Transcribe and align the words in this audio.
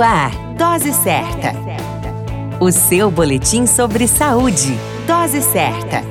Ar, 0.00 0.30
Dose 0.56 0.92
Certa. 0.92 1.52
O 2.60 2.70
seu 2.70 3.10
boletim 3.10 3.66
sobre 3.66 4.06
saúde. 4.06 4.78
Dose 5.06 5.42
Certa. 5.42 6.02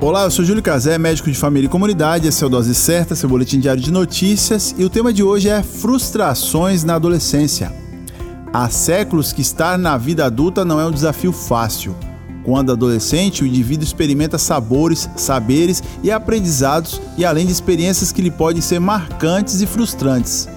Olá, 0.00 0.24
eu 0.24 0.30
sou 0.30 0.44
Júlio 0.44 0.62
Cazé, 0.62 0.98
médico 0.98 1.30
de 1.30 1.38
família 1.38 1.66
e 1.66 1.70
comunidade. 1.70 2.28
Esse 2.28 2.44
é 2.44 2.46
o 2.46 2.50
Dose 2.50 2.74
Certa, 2.74 3.14
seu 3.14 3.28
boletim 3.28 3.58
diário 3.58 3.82
de 3.82 3.90
notícias. 3.90 4.74
E 4.76 4.84
o 4.84 4.90
tema 4.90 5.12
de 5.12 5.22
hoje 5.22 5.48
é 5.48 5.62
frustrações 5.62 6.84
na 6.84 6.96
adolescência. 6.96 7.72
Há 8.52 8.68
séculos 8.68 9.32
que 9.32 9.40
estar 9.40 9.78
na 9.78 9.96
vida 9.96 10.26
adulta 10.26 10.64
não 10.64 10.78
é 10.78 10.86
um 10.86 10.92
desafio 10.92 11.32
fácil. 11.32 11.96
Quando 12.44 12.72
adolescente, 12.72 13.42
o 13.42 13.46
indivíduo 13.46 13.84
experimenta 13.84 14.38
sabores, 14.38 15.08
saberes 15.16 15.82
e 16.02 16.10
aprendizados, 16.10 17.00
e 17.16 17.24
além 17.24 17.46
de 17.46 17.52
experiências 17.52 18.12
que 18.12 18.22
lhe 18.22 18.30
podem 18.30 18.60
ser 18.60 18.80
marcantes 18.80 19.60
e 19.60 19.66
frustrantes. 19.66 20.48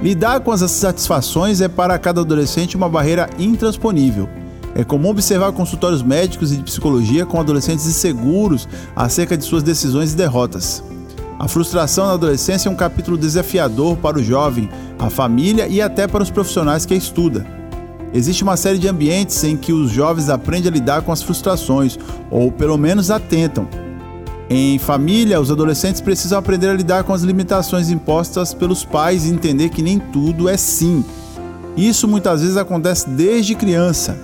Lidar 0.00 0.40
com 0.40 0.52
as 0.52 0.60
satisfações 0.70 1.60
é 1.60 1.66
para 1.66 1.98
cada 1.98 2.20
adolescente 2.20 2.76
uma 2.76 2.88
barreira 2.88 3.28
intransponível. 3.36 4.28
É 4.74 4.84
comum 4.84 5.10
observar 5.10 5.50
consultórios 5.50 6.02
médicos 6.02 6.52
e 6.52 6.56
de 6.56 6.62
psicologia 6.62 7.26
com 7.26 7.40
adolescentes 7.40 7.84
inseguros 7.84 8.68
acerca 8.94 9.36
de 9.36 9.44
suas 9.44 9.64
decisões 9.64 10.12
e 10.12 10.16
derrotas. 10.16 10.84
A 11.36 11.48
frustração 11.48 12.06
na 12.06 12.12
adolescência 12.12 12.68
é 12.68 12.72
um 12.72 12.76
capítulo 12.76 13.18
desafiador 13.18 13.96
para 13.96 14.18
o 14.18 14.22
jovem, 14.22 14.70
a 15.00 15.10
família 15.10 15.66
e 15.66 15.82
até 15.82 16.06
para 16.06 16.22
os 16.22 16.30
profissionais 16.30 16.86
que 16.86 16.94
a 16.94 16.96
estuda. 16.96 17.44
Existe 18.14 18.44
uma 18.44 18.56
série 18.56 18.78
de 18.78 18.86
ambientes 18.86 19.42
em 19.42 19.56
que 19.56 19.72
os 19.72 19.90
jovens 19.90 20.28
aprendem 20.28 20.70
a 20.70 20.74
lidar 20.74 21.02
com 21.02 21.10
as 21.10 21.22
frustrações, 21.22 21.98
ou 22.30 22.52
pelo 22.52 22.78
menos 22.78 23.10
atentam, 23.10 23.68
em 24.50 24.78
família, 24.78 25.40
os 25.40 25.50
adolescentes 25.50 26.00
precisam 26.00 26.38
aprender 26.38 26.70
a 26.70 26.74
lidar 26.74 27.04
com 27.04 27.12
as 27.12 27.22
limitações 27.22 27.90
impostas 27.90 28.54
pelos 28.54 28.82
pais 28.82 29.26
e 29.26 29.30
entender 29.30 29.68
que 29.68 29.82
nem 29.82 29.98
tudo 29.98 30.48
é 30.48 30.56
sim. 30.56 31.04
Isso 31.76 32.08
muitas 32.08 32.40
vezes 32.40 32.56
acontece 32.56 33.10
desde 33.10 33.54
criança. 33.54 34.18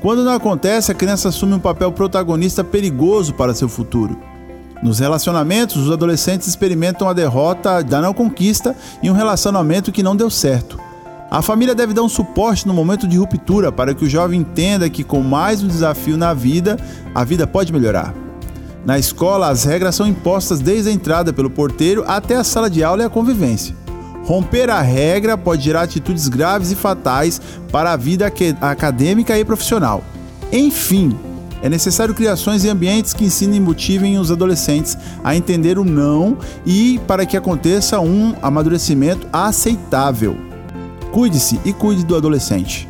Quando 0.00 0.24
não 0.24 0.32
acontece, 0.32 0.90
a 0.90 0.94
criança 0.94 1.28
assume 1.28 1.54
um 1.54 1.60
papel 1.60 1.92
protagonista 1.92 2.64
perigoso 2.64 3.32
para 3.34 3.54
seu 3.54 3.68
futuro. 3.68 4.18
Nos 4.82 4.98
relacionamentos, 4.98 5.76
os 5.76 5.92
adolescentes 5.92 6.48
experimentam 6.48 7.08
a 7.08 7.12
derrota 7.12 7.80
da 7.82 8.00
não 8.00 8.12
conquista 8.12 8.74
em 9.00 9.08
um 9.08 9.14
relacionamento 9.14 9.92
que 9.92 10.02
não 10.02 10.16
deu 10.16 10.30
certo. 10.30 10.80
A 11.30 11.42
família 11.42 11.76
deve 11.76 11.94
dar 11.94 12.02
um 12.02 12.08
suporte 12.08 12.66
no 12.66 12.74
momento 12.74 13.06
de 13.06 13.16
ruptura 13.16 13.70
para 13.70 13.94
que 13.94 14.04
o 14.04 14.08
jovem 14.08 14.40
entenda 14.40 14.90
que, 14.90 15.04
com 15.04 15.20
mais 15.20 15.62
um 15.62 15.68
desafio 15.68 16.16
na 16.16 16.34
vida, 16.34 16.76
a 17.14 17.22
vida 17.22 17.46
pode 17.46 17.72
melhorar. 17.72 18.29
Na 18.84 18.98
escola, 18.98 19.48
as 19.48 19.64
regras 19.64 19.94
são 19.94 20.06
impostas 20.06 20.60
desde 20.60 20.88
a 20.88 20.92
entrada 20.92 21.32
pelo 21.32 21.50
porteiro 21.50 22.04
até 22.06 22.36
a 22.36 22.44
sala 22.44 22.70
de 22.70 22.82
aula 22.82 23.02
e 23.02 23.06
a 23.06 23.10
convivência. 23.10 23.74
Romper 24.24 24.70
a 24.70 24.80
regra 24.80 25.36
pode 25.36 25.64
gerar 25.64 25.82
atitudes 25.82 26.28
graves 26.28 26.70
e 26.70 26.76
fatais 26.76 27.40
para 27.70 27.92
a 27.92 27.96
vida 27.96 28.32
acadêmica 28.60 29.38
e 29.38 29.44
profissional. 29.44 30.04
Enfim, 30.52 31.16
é 31.62 31.68
necessário 31.68 32.14
criações 32.14 32.64
e 32.64 32.68
ambientes 32.68 33.12
que 33.12 33.24
ensinem 33.24 33.56
e 33.56 33.60
motivem 33.60 34.18
os 34.18 34.30
adolescentes 34.30 34.96
a 35.22 35.36
entender 35.36 35.78
o 35.78 35.84
não 35.84 36.38
e 36.64 37.00
para 37.06 37.26
que 37.26 37.36
aconteça 37.36 38.00
um 38.00 38.34
amadurecimento 38.40 39.26
aceitável. 39.32 40.36
Cuide-se 41.12 41.60
e 41.64 41.72
cuide 41.72 42.04
do 42.04 42.16
adolescente. 42.16 42.89